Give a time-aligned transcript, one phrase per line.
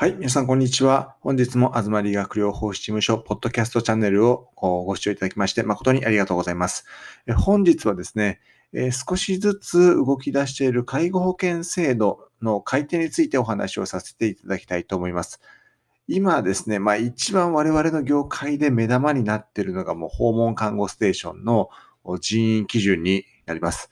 [0.00, 0.14] はい。
[0.14, 1.14] 皆さん、こんにちは。
[1.20, 6.86] 本日も、あずま理学療法士事務所、ポッドキャストチャンネルをご視聴いただきまして、誠にありがとうございます。
[7.36, 8.40] 本日はですね、
[8.92, 15.38] 少しずつ動き出している介護保険制度の改定についてお話をさせていただきたいと思います。
[16.08, 21.68] 今ですね、まあ一番我々の業界で目玉になっているのがもう訪問看護ステーションの
[22.20, 23.90] 人員基準になります。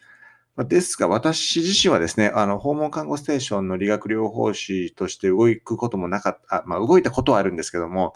[0.65, 8.15] ですが、私自身はですね、あの、訪問看護ステーションの理学療法士として動くこともなかった、まあ、動いたことはあるんですけども、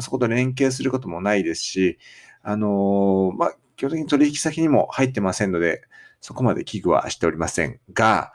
[0.00, 1.98] そこと連携することもないですし、
[2.42, 5.82] あのまあ、基本的に取引先にも入ってませんので、
[6.20, 8.32] そこまで危惧はしておりませんが、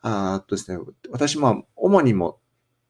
[0.00, 2.38] あとですね、私も主にも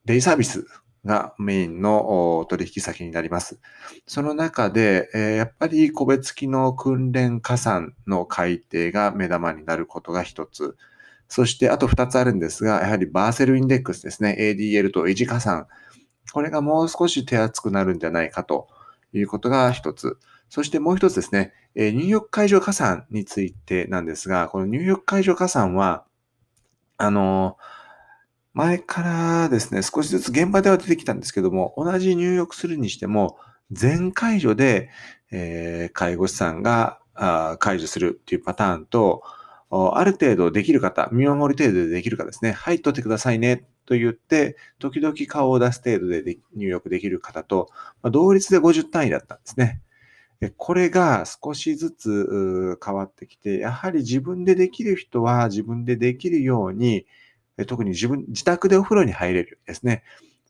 [0.04, 0.66] デイサービス
[1.04, 3.58] がメインの取引先になります。
[4.06, 10.76] その中で、え、やっぱり個別機能訓練加算の改定が目玉になることが一つ。
[11.28, 14.36] そしてあと二つあるんですが、やはりバーセルインデックスですね。
[14.38, 15.66] ADL と維持加算。
[16.32, 18.68] これがもう少し手厚くなるんじゃないかと
[19.12, 20.18] いうことが一つ。
[20.48, 26.04] そしてもう一つですね、入浴会場加算についてなんですが、この入浴会場加算は、
[26.98, 27.56] あの
[28.54, 33.38] 前からですね、少しずつ現場では出てきたんですけども、同じ入浴するにしても、
[33.70, 34.90] 全解除で、
[35.30, 39.22] えー、介護士さんがあ解除するっていうパターンと、
[39.70, 47.70] ある程度できる方、見守り程度でできるかですね、はい、取ってくださいねと言って、時々顔を出す程度で入浴できる方と、
[48.02, 49.80] まあ、同率で50単位だったんですね。
[50.58, 57.06] これが少しずつ変わってきて、やはり自分でできる人は自分でできるように、
[57.66, 60.02] 特に自分、自宅でお風呂に入れるですね。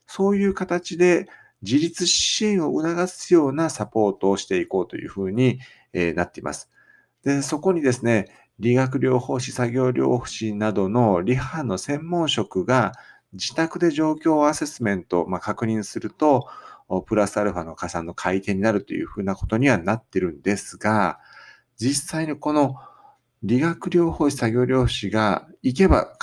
[0.06, 1.26] そういう形で
[1.62, 5.60] 自立支援を促すようなサポートをしていこうというふうに
[5.92, 6.70] なっています。
[7.24, 8.26] で、そこにですね、
[8.58, 12.92] 理学療法士、作業療法士などのリハの専門職が
[13.32, 16.48] 自宅で状況アセスメント、ま、確認すると、
[17.06, 21.18] プラスアルファの加算の改定になるというふうなことにはなってるんですが、
[21.78, 22.76] 実際にこの
[23.42, 26.16] 理学療法士、作業療法士が行けば、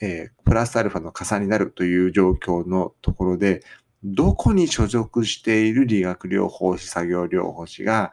[0.00, 3.62] えー、プラスアルファの加算になるという状況のところで、
[4.04, 8.12] どこに所属している理学療法士、作業療法士が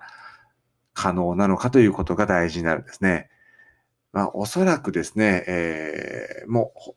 [0.93, 3.29] 可能なのかということが大事になるんですね。
[4.11, 6.95] まあ、おそらくですね、えー、もう、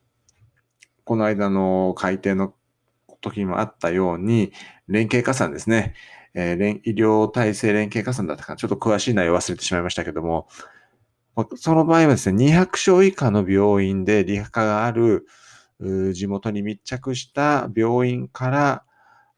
[1.04, 2.54] この間の改定の
[3.20, 4.52] 時もあったように、
[4.88, 5.94] 連携加算ですね。
[6.32, 8.56] えー、医療体制連携加算だったかな。
[8.56, 10.48] ちょっと詳しい内容忘れてしまいましたけども、
[11.56, 15.26] その場合はですね、200床以下の病院で理科がある
[16.12, 18.84] 地元に密着した病院から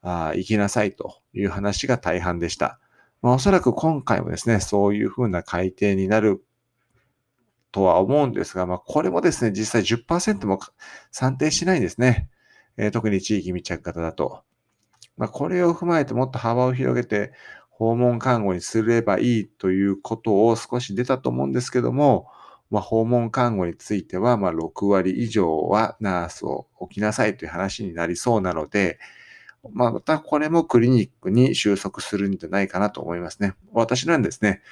[0.02, 2.80] あ行きなさいという話が大半でした。
[3.22, 6.44] まあ、おそらく今回もですね、そういうふうな改定になる
[7.70, 10.58] とは思うんですが、まあ、これもですね、実際10%も
[11.12, 12.28] 算定しないんですね。
[12.76, 14.42] えー、特に地域密着型だと。
[15.16, 17.32] まあ、これを踏まえてもっと幅を広げて、
[17.82, 22.28] 訪問看護にすればいいということを少し出たと思うんですけども、
[22.70, 29.00] まあ、訪問看護については、ま、6割以上はナースを置きなさいという話になりそうなので、
[29.72, 33.54] まあ、またこれもクリニックに収束するんじゃないかなと思いますね。
[33.72, 34.62] 私なんですね、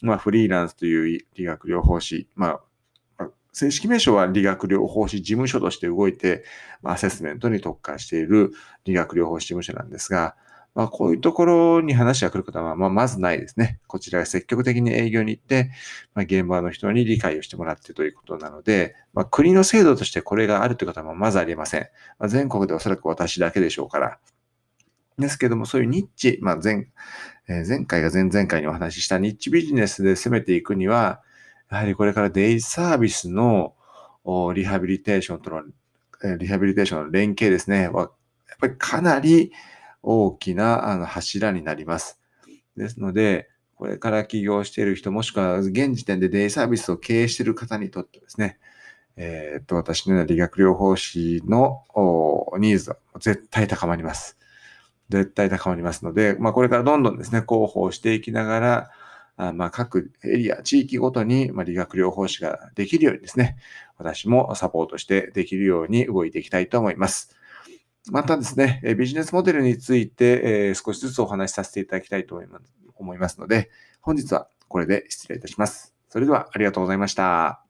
[0.00, 2.60] まあ、フリーランスという理学療法士、ま
[3.18, 6.44] あ、正式名称は理学療法士事務所として動いて、
[6.84, 8.52] アセスメントに特化している
[8.84, 10.36] 理学療法士事務所なんですが、
[10.74, 13.80] まあ、こういうところに話が来ることは、まあ、まずないですね。
[13.86, 15.70] こちらが積極的に営業に行って、
[16.14, 21.80] まあ、現場の人に理解をしてもらってということなので、まあ、国の制度としてこれがあるということはまずありません。
[22.18, 24.18] まあ、全国でおそらく私だけでしょうから。
[25.18, 26.88] ですけども、そういうニッチ、まあ前、
[27.48, 31.20] えー、前回が前々回にお話ししたニッチビジネスで攻めていくには、
[31.70, 33.74] やはりこれからデイサービスの
[34.54, 35.62] リハビリテーションとの、
[36.38, 38.10] リハビリテーションの連携ですね、は、やっ
[38.60, 39.52] ぱりかなり
[40.02, 42.18] 大きなあの柱になります。
[42.76, 48.58] ですので、これから起業している人、もしくは現時点でデイサービスを経営している方にとってですね、
[49.16, 51.84] えー、っと、私のような理学療法士の
[52.58, 54.38] ニーズは絶対高まります。
[55.08, 58.90] 絶対高まりますので、まあ、これからどんどんですね、広報していきながら、
[59.36, 63.56] あまあ、各エリア、地域ごとに、ま理学療法士ができるようにですね、
[63.98, 67.34] 私もサポートしてできるように動いていきたいと思います。
[68.08, 72.40] またですね、ビジネスモデルについて少しずつお話しさせていただきたいと
[72.96, 73.70] 思いますので、
[74.00, 75.94] 本日はこれで失礼いたします。
[76.08, 77.69] それではありがとうございました。